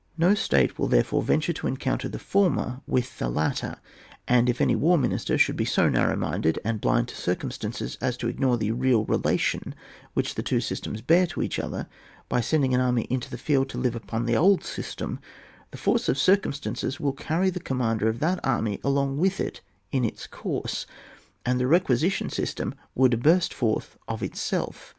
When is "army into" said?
12.81-13.29